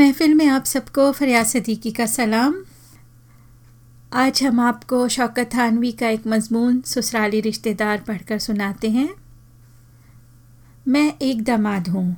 [0.00, 2.54] महफिल में आप सबको फरियाद सदीकी का सलाम।
[4.12, 9.08] आज हम आपको शौकत थानवी का एक मजमून ससुराली रिश्तेदार पढ़कर सुनाते हैं।
[10.88, 12.16] मैं एक दामाद हूँ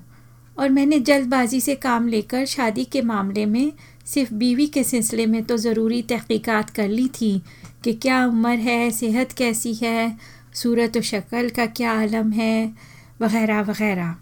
[0.57, 3.73] और मैंने जल्दबाजी से काम लेकर शादी के मामले में
[4.07, 7.39] सिर्फ़ बीवी के सिलसिले में तो ज़रूरी तहकीकात कर ली थी
[7.85, 10.19] कि क्या उम्र है, सेहत कैसी है,
[10.55, 12.75] सूरत व शक्ल का क्या आलम है,
[13.21, 14.17] वगैरह वगैरह।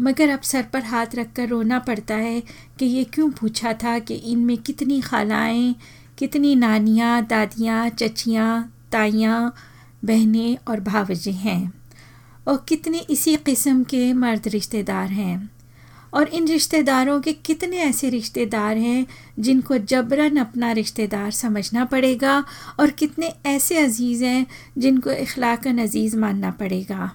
[0.00, 2.42] मगर अब सर पर हाथ रख कर रोना पड़ता है
[2.78, 5.74] कि ये क्यों पूछा था कि इनमें कितनी खालाएँ,
[6.18, 9.54] कितनी नानियाँ, दादियाँ, चचियाँ, ताइयाँ,
[10.04, 11.72] बहनें और भावजें हैं।
[12.48, 15.50] और कितने इसी किस्म के मर्द रिश्तेदार हैं।
[16.14, 19.06] और इन रिश्तेदारों के कितने ऐसे रिश्तेदार हैं
[19.38, 22.44] जिनको जबरन अपना रिश्तेदार समझना पड़ेगा
[22.80, 24.46] और कितने ऐसे अज़ीज़ हैं
[24.78, 27.12] जिनको इखलाकन अज़ीज़ मानना पड़ेगा।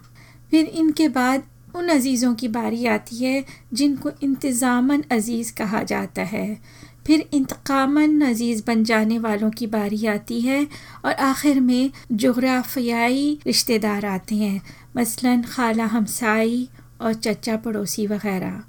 [0.52, 1.44] फिर इनके बाद
[1.76, 6.62] उन अज़ीज़ों की बारी आती है, जिनको इंतज़ामन अज़ीज़ कहा जाता है।
[7.08, 10.68] फिर इंतकामन अज़ीज़ बन जाने वालों की बारी आती है
[11.06, 14.62] और आखिर में जोग्राफियाई रिश्तेदार आते हैं,
[14.98, 16.68] मसलन खाला हमसाई
[17.02, 18.62] और चचा पड़ोसी वगैरह।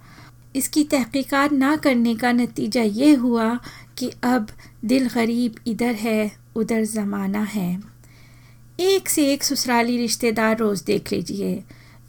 [0.57, 3.55] इसकी तहकीकात ना करने का नतीजा ये हुआ
[3.99, 4.49] कि अब
[4.85, 7.83] दिल गरीब इधर है, उधर ज़माना है।
[8.81, 11.63] एक से एक ससुराली रिश्तेदार रोज़ देख लीजिए।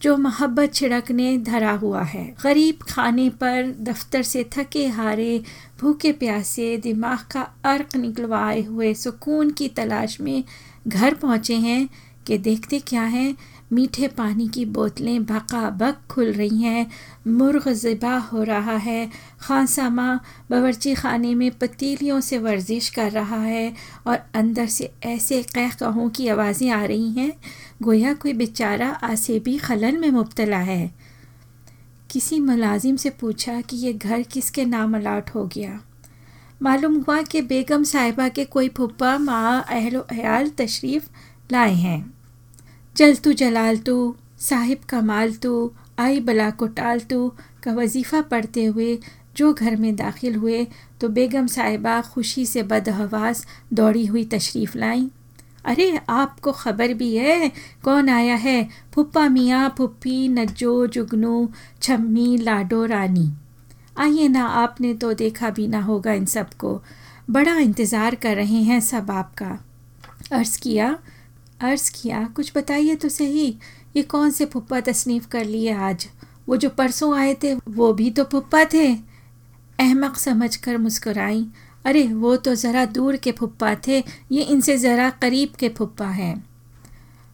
[0.04, 5.44] जो मोहब्बत छिड़कने धरा हुआ है। गरीब खाने पर दफ्तर से थके हारे,
[5.82, 10.44] भूखे प्यासे, दिमाग का अर्क निकलवाए हुए सुकून की तलाश में
[10.88, 11.90] घर पहुँचे हैं।
[12.28, 13.36] कि देखते क्या हैं?
[13.74, 16.88] मीठे पानी की बोतलें बका बक खुल रही हैं।
[17.28, 19.10] मुर्ग ज़िबा हो रहा है।
[19.42, 20.20] खानसामा
[20.52, 23.74] बावरची खाने में पतीलियों से वर्जिश कर रहा है
[24.08, 27.34] और अंदर से ऐसे कह कहूँ की आवाज़ें आ रही हैं।
[27.84, 30.94] गोया कोई बेचारा आसेबी खलन में मुबतला है।
[32.12, 35.80] किसी मुलाजिम से पूछा कि ये घर किसके नाम अलाट हो गया।
[36.62, 41.10] मालूम हुआ कि बेगम साहिबा के कोई फुप्पा, माँ अहल अयाल तशरीफ़
[41.52, 42.14] लाए हैं।
[42.96, 47.32] जल तू जलाल तू, साहिब का माल तू, आई बला को टाल तू।
[47.64, 49.00] का वजीफ़ा पढ़ते हुए,
[49.36, 50.68] जो घर में दाखिल हुए
[51.02, 55.10] तो बेगम साहिबा खुशी से बदहवास दौड़ी हुई तशरीफ़ लाई।
[55.66, 57.52] अरे, आपको खबर भी है,
[57.84, 58.70] कौन आया है?
[58.94, 61.50] फुप्पा मियाँ, फुप्पी, नज्जो, जुगनू,
[61.82, 63.32] छम्मी, लाडो, रानी।
[63.98, 66.82] आइए ना, आपने तो देखा भी ना होगा इन सबको।
[67.30, 69.60] बड़ा इंतज़ार कर रहे हैं सब आपका।
[70.32, 70.98] अर्ज़ किया
[71.64, 73.58] अर्ज़ किया। कुछ बताइए तो सही,
[73.96, 76.08] ये कौन से फुप्पा तसनीफ़ कर लिए आज?
[76.50, 78.96] वो जो परसों आए थे, वो भी तो पुप्पा थे।
[79.80, 81.48] अहमक समझ कर मुस्कुराई।
[81.86, 86.46] अरे, वो तो ज़रा दूर के फुप्पा थे, ये इनसे ज़रा करीब के फुप्पा हैं।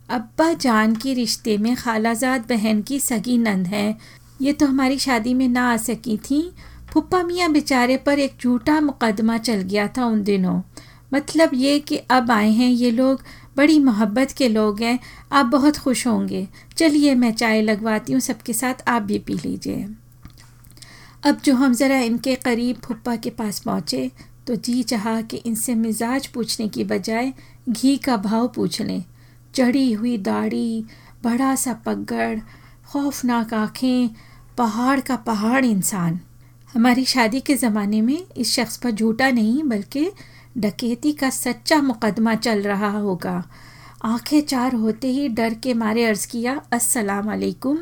[0.09, 3.97] अब्बा जान की रिश्ते में खालाजाद बहन की सगी नंद है।
[4.41, 6.51] ये तो हमारी शादी में ना आ सकी थी।
[6.93, 10.61] फुप्पा मियाँ बेचारे पर एक झूठा मुकदमा चल गया था उन दिनों।
[11.13, 13.21] मतलब ये कि अब आए हैं ये लोग
[13.59, 14.99] बड़ी मोहब्बत के लोग हैं,
[15.31, 16.47] आप बहुत खुश होंगे।
[16.77, 19.87] चलिए मैं चाय लगवाती हूँ, सबके साथ आप भी पी लीजिए।
[21.25, 24.11] अब जो हम ज़रा इनके करीब फुप्पा के पास पहुँचे
[24.47, 27.33] तो जी चाह कि इनसे मिजाज पूछने की बजाय
[27.69, 29.03] घी का भाव पूछ लें।
[29.55, 30.85] चढ़ी हुई दाढ़ी,
[31.23, 32.39] बड़ा सा पगड़,
[32.89, 34.09] खौफनाक आँखें,
[34.57, 36.19] पहाड़ का पहाड़ इंसान।
[36.73, 40.11] हमारी शादी के ज़माने में इस शख्स पर झूठा नहीं, बल्कि
[40.55, 43.43] डकैती का सच्चा मुकदमा चल रहा होगा।
[44.05, 47.77] आँखें चार होते ही डर के मारे अर्ज़ किया, अस्सलाम वालेकुम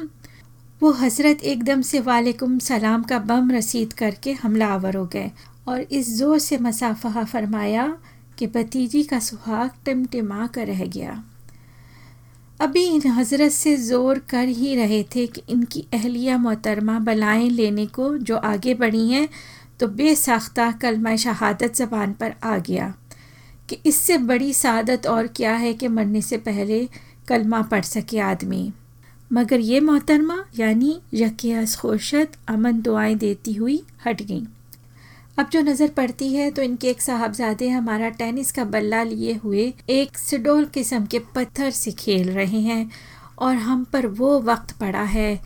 [0.82, 5.32] वो हज़रत एकदम से वालेकुम सलाम का बम रसीद करके हमला आवर हो गए
[5.68, 7.88] और इस ज़ोर से मसाफहा फरमाया
[8.38, 11.24] कि भतीजी का सुहाग टिमटिमा कर रह गया।
[12.60, 17.86] अभी इन हज़रत से ज़ोर कर ही रहे थे कि इनकी अहलिया मोहतरमा बलाएँ लेने
[17.86, 19.28] को जो आगे बढ़ी हैं
[19.80, 22.94] तो बेसाख्ता कलमा शहादत ज़बान पर आ गया
[23.70, 26.88] कि इससे बड़ी सादत और क्या है कि मरने से पहले
[27.28, 28.72] कलमा पढ़ सके आदमी।
[29.32, 34.46] मगर ये मोहतरमा, यानी यकियास खोशत अमन दुआएँ देती हुई हट गई।
[35.40, 39.74] अब जो नज़र पड़ती है तो इनके एक साहबजादे हमारा टेनिस का बल्ला लिए हुए
[39.90, 42.90] एक सिडोल किस्म के पत्थर से खेल रहे हैं
[43.40, 45.40] और हम पर वो वक्त पड़ा है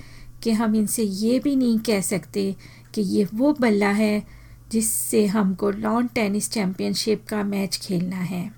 [0.44, 2.56] कि हम इनसे ये भी नहीं कह सकते
[2.94, 4.24] कि ये वो बल्ला है
[4.72, 8.50] जिससे हमको लॉन टेनिस चैम्पियनशिप का मैच खेलना है।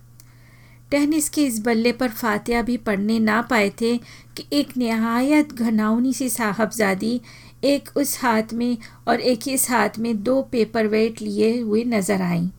[0.91, 3.95] टेनिस के इस बल्ले पर फातिया भी पढ़ने ना पाए थे
[4.38, 7.19] कि एक नहायत घनावनी सी साहबजादी
[7.63, 8.77] एक उस हाथ में
[9.07, 12.50] और एक इस हाथ में दो पेपर वेट लिए हुए नज़र आई।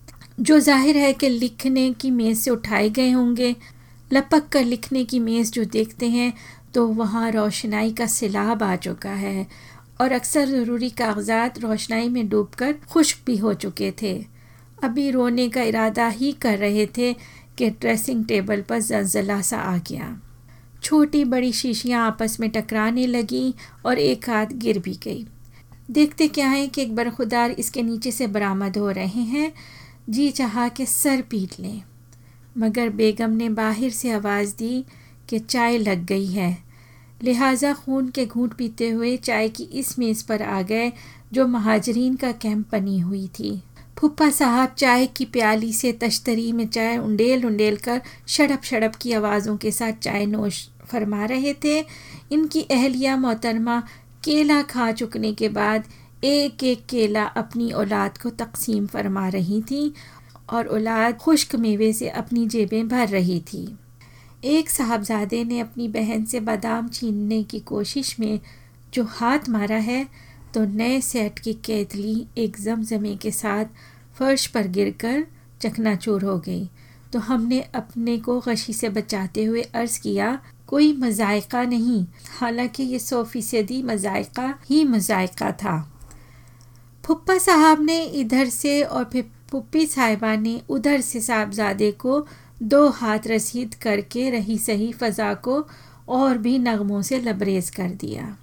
[0.41, 3.55] जो ज़ाहिर है कि लिखने की मेज़ से उठाए गए होंगे,
[4.11, 6.33] लपक कर लिखने की मेज़ जो देखते हैं
[6.75, 9.47] तो वहाँ रोशनाई का सैलाब आ चुका है।
[10.01, 14.25] और अक्सर ज़रूरी कागजात रोशनाई में डूबकर खुश्क भी हो चुके थे।
[14.83, 17.13] अभी रोने का इरादा ही कर रहे थे
[17.59, 20.21] कि ड्रेसिंग टेबल पर जलजला सा आ गया।
[20.83, 23.53] छोटी बड़ी शीशियाँ आपस में टकराने लगीं
[23.87, 25.27] और एक हाथ गिर भी गई।
[25.91, 29.53] देखते क्या है कि एक बरखुदार इसके नीचे से बरामद हो रहे हैं।
[30.11, 31.83] जी चाह के सर पीट लें।
[32.59, 34.85] मगर बेगम ने बाहर से आवाज़ दी
[35.29, 36.64] कि चाय लग गई है।
[37.25, 40.93] लिहाजा खून के घूंट पीते हुए चाय की इस मेज़ पर आ गए,
[41.33, 43.61] जो महाजरीन का कैंप बनी हुई थी।
[43.99, 49.13] फुप्पा साहब चाय की प्याली से तश्तरी में चाय उंडेल उंडेल कर शड़प शड़प की
[49.13, 51.79] आवाज़ों के साथ चाय नोश फरमा रहे थे।
[52.33, 53.81] इनकी अहलिया मोहतरमा
[54.25, 55.85] केला खा चुकने के बाद
[56.25, 59.93] एक एक केला अपनी औलाद को तकसीम फरमा रही थी
[60.51, 63.67] और औलाद खुश्क मेवे से अपनी जेबें भर रही थी।
[64.45, 68.41] एक साहबजादे ने अपनी बहन से बादाम छीनने की कोशिश में
[68.95, 70.07] जो हाथ मारा है
[70.55, 73.65] तो नए सेट की केतली एक जमजमे के साथ
[74.19, 75.25] फर्श पर गिरकर
[75.61, 76.69] चकनाचूर हो गई।
[77.13, 82.07] तो हमने अपने को गशी से बचाते हुए अर्ज़ किया, कोई मजायका नहीं।
[82.41, 85.93] हालाँकि ये सौ फ़ीसदी मजायका ही मजायका था।
[87.05, 92.27] फुप्पा साहब ने इधर से और फिर पुप्पी साहिबा ने उधर से साहबजादे को
[92.61, 95.65] दो हाथ रसीद करके रही सही फ़ज़ा को
[96.09, 98.37] और भी नगमों से लबरेज कर दिया।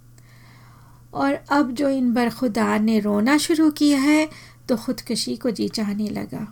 [1.14, 4.28] और अब जो इन बरखुदा ने रोना शुरू किया है
[4.70, 6.48] तो ख़ुदकशी को जी चाहने लगा।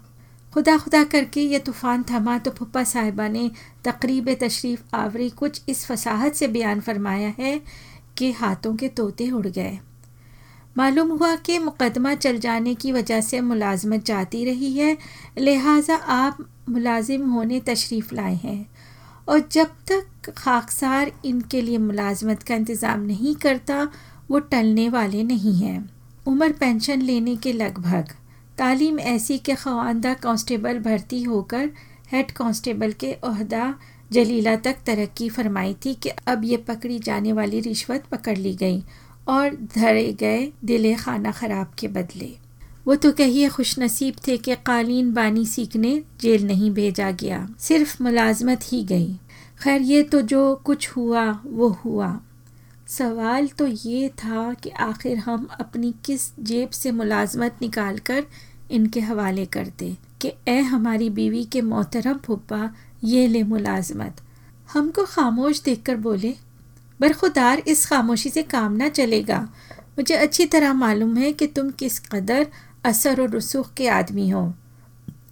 [0.53, 3.49] खुदा खुदा करके ये तूफ़ान थमा तो फुप्पा साहिबा ने
[3.85, 7.59] तकरीब तशरीफ़ आवरी कुछ इस फसाहत से बयान फरमाया है
[8.17, 9.77] कि हाथों के तोते उड़ गए।
[10.75, 14.97] मालूम हुआ कि मुकदमा चल जाने की वजह से मुलाजमत जाती रही है,
[15.37, 16.37] लिहाजा आप
[16.69, 18.69] मुलाजिम होने तशरीफ़ लाए हैं।
[19.27, 23.87] और जब तक खाकसार इनके लिए मुलाजमत का इंतज़ाम नहीं करता,
[24.31, 25.89] वो टलने वाले नहीं हैं।
[26.27, 28.13] उम्र पेंशन लेने के लगभग।
[28.57, 31.69] तालीम ऐसी कि खवानदा कांस्टेबल भर्ती होकर
[32.11, 33.73] हेड कांस्टेबल के अहदा
[34.11, 38.83] जलीला तक तरक्की फरमाई थी कि अब ये पकड़ी जाने वाली रिश्वत पकड़ ली गई
[39.27, 42.29] और धरे गए दिले खाना ख़राब के बदले।
[42.87, 48.03] वो तो कहिए खुश नसीब थे कि कालीन बानी सीखने जेल नहीं भेजा गया। सिर्फ़
[48.03, 49.13] मुलाजमत ही गई।
[49.63, 52.21] खैर, ये तो जो कुछ हुआ, वो हुआ।
[52.87, 58.23] सवाल तो ये था कि आखिर हम अपनी किस जेब से मुलाजमत निकाल कर
[58.71, 64.15] इनके हवाले करते कि, ए, हमारी बीवी के मोहतरम फुप्पा, ये ले मुलाजमत।
[64.73, 66.35] हमको खामोश देखकर बोले,
[67.01, 69.49] बरखुदार, इस खामोशी से काम ना चलेगा।
[69.81, 72.47] मुझे अच्छी तरह मालूम है कि तुम किस कदर
[72.83, 74.51] असर और रसूख के आदमी हो।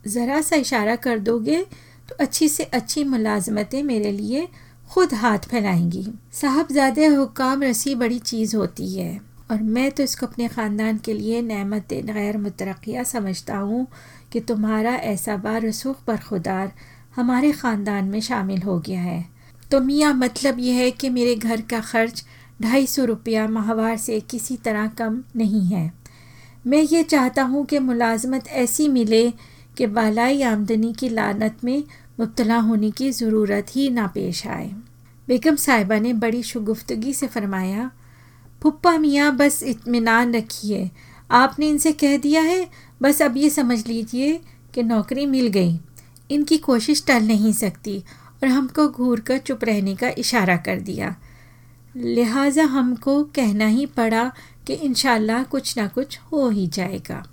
[0.07, 1.61] ज़रा सा इशारा कर दोगे
[2.09, 4.47] तो अच्छी से अच्छी मुलाजमतें मेरे लिए
[4.89, 9.19] खुद हाथ फैलाएँगी। साहबजादे हुकाम रसी बड़ी चीज़ होती है
[9.51, 13.85] और मैं तो इसको अपने ख़ानदान के लिए नमत गैर मुतरक़िया समझता हूँ
[14.31, 16.71] कि तुम्हारा ऐसा बारसूख बरखुदार
[17.15, 19.25] हमारे ख़ानदान में शामिल हो गया है।
[19.71, 22.23] तो मियाँ मतलब यह है कि मेरे घर का ख़र्च
[22.61, 25.91] ढाई सौ रुपया माहवार से किसी तरह कम नहीं है।
[26.65, 29.29] मैं ये चाहता हूँ कि मुलाजमत ऐसी मिले
[29.77, 31.83] कि बालाई आमदनी की लानत में
[32.19, 34.67] मुबतला होने की ज़रूरत ही ना पेश आए।
[35.27, 37.91] बेगम साहिबा ने बड़ी शुगुफ्तगी से फरमाया
[38.61, 40.89] पुप्पा मियाँ, बस इत्मीनान रखिए।
[41.31, 42.67] आपने इनसे कह दिया है,
[43.01, 44.39] बस अब ये समझ लीजिए
[44.73, 45.79] कि नौकरी मिल गई।
[46.31, 47.99] इनकी कोशिश टल नहीं सकती
[48.43, 51.15] और हमको घूर कर चुप रहने का इशारा कर दिया।
[51.95, 54.31] लिहाजा हमको कहना ही पड़ा
[54.67, 54.93] कि इन
[55.43, 57.25] कुछ ना कुछ हो ही जाएगा।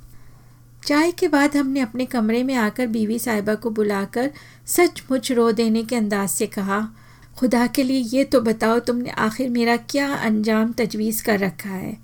[0.86, 4.30] चाय के बाद हमने अपने कमरे में आकर बीवी साहिबा को बुलाकर
[4.66, 6.88] सचमुच रो देने के अंदाज से कहा,
[7.36, 11.96] खुदा के लिए ये तो बताओ तुमने आखिर मेरा क्या अंजाम तजवीज़ कर रखा है?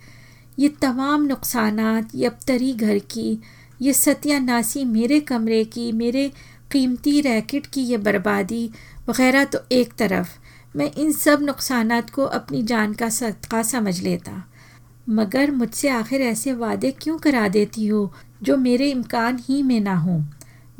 [0.58, 3.40] ये तमाम नुकसानात यबतरी घर की,
[3.82, 6.32] ये सत्यानासी मेरे कमरे की, मेरे
[6.72, 8.70] कीमती रैकेट की ये बर्बादी
[9.08, 10.28] वगैरह तो एक तरफ़,
[10.76, 14.49] मैं इन सब नुकसान को अपनी जान का सदका समझ लेता।
[15.08, 19.94] मगर मुझसे आखिर ऐसे वादे क्यों करा देती हो, जो मेरे इम्कान ही में ना
[19.94, 20.24] हों?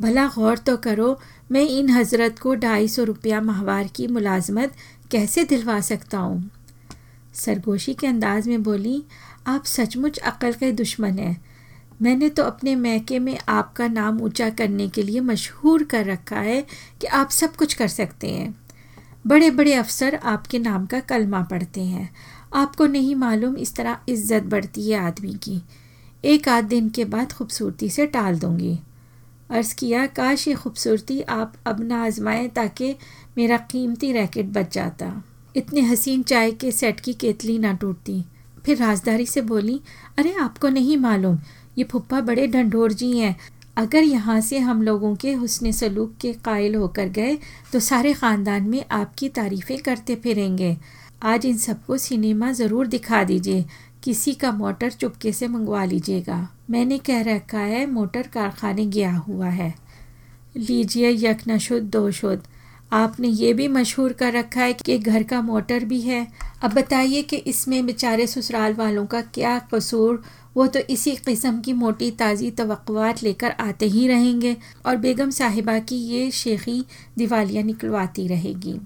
[0.01, 1.19] भला गौर तो करो,
[1.51, 4.73] मैं इन हज़रत को ढाई सौ रुपया माहवार की मुलाजमत
[5.11, 6.51] कैसे दिलवा सकता हूँ?
[7.33, 9.03] सरगोशी के अंदाज में बोली,
[9.47, 11.45] आप सचमुच अक्ल के दुश्मन हैं।
[12.01, 16.65] मैंने तो अपने मैके में आपका नाम ऊँचा करने के लिए मशहूर कर रखा है
[17.01, 18.55] कि आप सब कुछ कर सकते हैं।
[19.27, 22.15] बड़े बड़े अफसर आपके नाम का कलमा पढ़ते हैं।
[22.53, 25.61] आपको नहीं मालूम इस तरह इज़्ज़त बढ़ती है आदमी की।
[26.23, 28.79] एक आध दिन के बाद खूबसूरती से टाल दूँगी।
[29.49, 32.95] अर्ज़ किया, काश ये खूबसूरती आप अब ना आजमाएँ ताकि
[33.37, 35.23] मेरा कीमती रैकेट बच जाता।
[35.55, 38.23] इतने हसीन चाय के सेट की केतली ना टूटती।
[38.65, 39.79] फिर राजदारी से बोली,
[40.17, 41.37] अरे, आपको नहीं मालूम,
[41.77, 43.35] ये फुप्पा बड़े ढंढोर जी हैं।
[43.77, 47.37] अगर यहाँ से हम लोगों के हुसन सलूक के कायल होकर गए
[47.73, 50.77] तो सारे ख़ानदान में आपकी तारीफ़ें करते फिरेंगे।
[51.21, 53.65] आज इन सबको सिनेमा ज़रूर दिखा दीजिए।
[54.03, 59.47] किसी का मोटर चुपके से मंगवा लीजिएगा। मैंने कह रखा है, मोटर कारखाने गया हुआ
[59.47, 59.73] है।
[60.57, 62.41] लीजिए यक न शुद्ध दो शुद्ध।
[62.93, 66.27] आपने ये भी मशहूर कर रखा है कि घर का मोटर भी है।
[66.63, 70.21] अब बताइए कि इसमें बेचारे ससुराल वालों का क्या कसूर?
[70.55, 75.79] वो तो इसी किस्म की मोटी ताज़ी तवक़ात लेकर आते ही रहेंगे और बेगम साहिबा
[75.79, 76.83] की ये शेखी
[77.17, 78.79] दिवालियाँ निकलवाती रहेगी।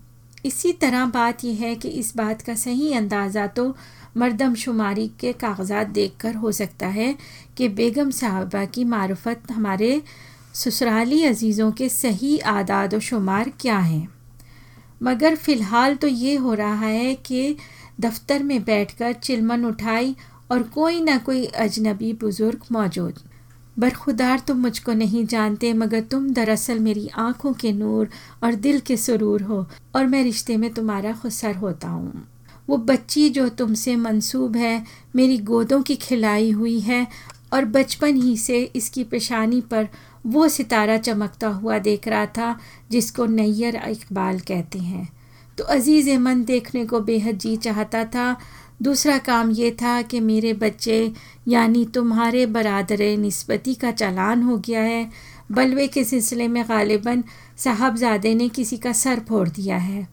[0.45, 3.75] इसी तरह बात यह है कि इस बात का सही अंदाज़ा तो
[4.17, 7.15] मरदमशुमारी के कागजात देखकर हो सकता है
[7.57, 10.01] कि बेगम साहिबा की मारफत हमारे
[10.53, 14.07] ससुराली अजीज़ों के सही आदाद व शुमार क्या हैं?
[15.03, 17.57] मगर फ़िलहाल तो ये हो रहा है कि
[17.99, 20.15] दफ्तर में बैठकर चिलमन उठाई
[20.51, 23.19] और कोई ना कोई अजनबी बुज़ुर्ग मौजूद।
[23.77, 28.09] बरखुदार तुम मुझको नहीं जानते, मगर तुम दरअसल मेरी आँखों के नूर
[28.43, 29.65] और दिल के सुरूर हो
[29.95, 32.27] और मैं रिश्ते में तुम्हारा खुसर होता हूँ।
[32.69, 34.83] वो बच्ची जो तुमसे मंसूब है,
[35.15, 37.07] मेरी गोदों की खिलाई हुई है
[37.53, 39.87] और बचपन ही से इसकी पेशानी पर
[40.25, 42.55] वो सितारा चमकता हुआ देख रहा था,
[42.91, 45.07] जिसको नैयर इकबाल कहते हैं।
[45.57, 48.35] तो अज़ीज़ मन देखने को बेहद जी चाहता था
[48.81, 51.11] दूसरा काम ये था कि मेरे बच्चे,
[51.47, 55.09] यानी तुम्हारे बरदर नस्बती का चालान हो गया है।
[55.51, 57.15] बलवे के सिलसिले में गालिबा
[57.57, 60.07] साहबजादे ने किसी का सर फोड़ दिया है।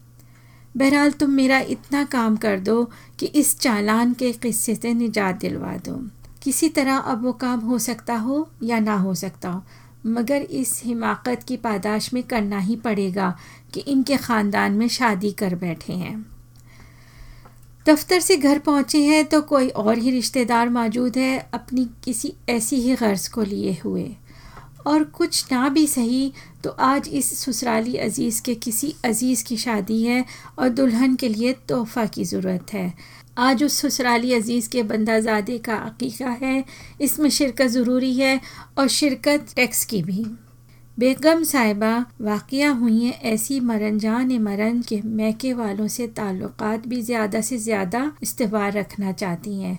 [0.77, 2.83] बहरहाल तुम मेरा इतना काम कर दो
[3.19, 5.95] कि इस चालान के किस्से से निजात दिलवा दो।
[6.43, 9.63] किसी तरह अब वो काम हो सकता हो या ना हो सकता हो,
[10.05, 13.35] मगर इस हिमाकत की पादाश में करना ही पड़ेगा
[13.73, 16.32] कि इनके ख़ानदान में शादी कर बैठे हैं।
[17.85, 22.75] दफ्तर से घर पहुँचे हैं तो कोई और ही रिश्तेदार मौजूद है अपनी किसी ऐसी
[22.75, 24.05] ही गर्ज को लिए हुए।
[24.87, 26.31] और कुछ ना भी सही
[26.63, 30.23] तो आज इस ससुराली अज़ीज़ के किसी अज़ीज़ की शादी है
[30.59, 32.93] और दुल्हन के लिए तोहफ़ा की ज़रूरत है।
[33.37, 36.63] आज उस ससुराली अज़ीज़ के बंदाजादे का अकीक़ा है।
[37.01, 38.39] इसमें शिरकत ज़रूरी है
[38.77, 40.25] और शिरकत टैक्स की भी।
[40.97, 47.01] बेगम साहिबा वाक़ हुई हैं ऐसी मरन जान मरन के मैके वालों से ताल्लुक़ात भी
[47.01, 49.77] ज़्यादा से ज़्यादा इस्तेवार रखना चाहती हैं।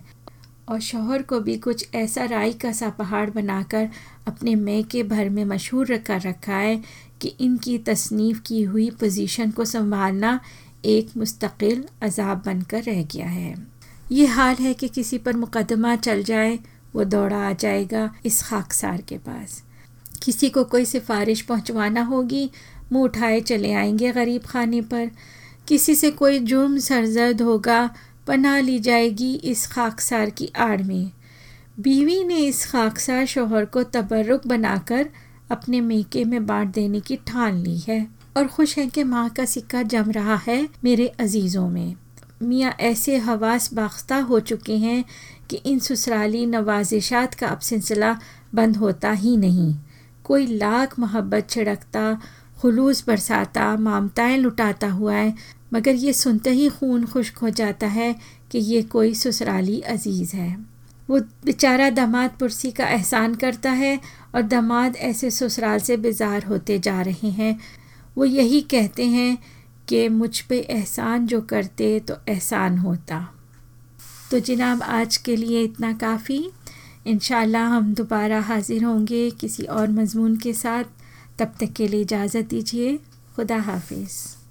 [0.68, 3.88] और शोहर को भी कुछ ऐसा राई का सा पहाड़ बनाकर
[4.28, 6.76] अपने मैके भर में मशहूर कर रखा है
[7.21, 10.38] कि इनकी तसनीफ़ की हुई पोजीशन को संभालना
[10.85, 13.54] एक मुस्तकिल अजाब बनकर रह गया है।
[14.12, 16.59] ये हाल है कि किसी पर मुकदमा चल जाए,
[16.94, 19.62] वो दौड़ा आ जाएगा इस खाकसार के पास।
[20.25, 22.50] किसी को कोई सिफारिश पहुंचवाना होगी,
[22.93, 25.11] मुँह उठाए चले आएँगे गरीब खाने पर।
[25.69, 27.90] किसी से कोई जुर्म सरजद होगा
[28.26, 31.11] पना ली जाएगी इस खाकसार की आड़ में।
[31.81, 35.09] बीवी ने इस खाकसार शोहर को तबर्रुक बनाकर
[35.50, 39.45] अपने मेके में बांट देने की ठान ली है और खुश है कि माँ का
[39.45, 41.95] सिक्का जम रहा है मेरे अजीज़ों में।
[42.43, 45.04] मियाँ ऐसे हवास बाख्ता हो चुके हैं
[45.50, 48.19] कि इन ससुराली नवाजिशात का अब सिलसिला
[48.54, 49.75] बंद होता ही नहीं।
[50.25, 52.21] कोई लाख मोहब्बत छिड़कता,
[52.62, 55.35] खलूस बरसाता, ममताएँ लुटाता हुआ है,
[55.75, 58.16] मगर ये सुनते ही खून खुश्क हो जाता है
[58.50, 60.66] कि ये कोई ससुराली अज़ीज़ है।
[61.11, 64.00] वो बेचारा दामाद पुरसी का एहसान करता है
[64.35, 67.61] और दामाद ऐसे ससुराल से बेजार होते जा रहे हैं।
[68.19, 69.38] वो यही कहते हैं
[69.88, 73.35] कि मुझ पे एहसान जो करते तो एहसान होता।
[74.31, 76.50] तो जनाब, आज के लिए इतना काफ़ी।
[77.06, 77.18] इन
[77.68, 80.84] हम दोबारा हाज़िर होंगे किसी और मजमून के साथ।
[81.38, 82.99] तब तक के लिए इजाज़त दीजिए।
[83.37, 84.43] खुदा हाफिज़।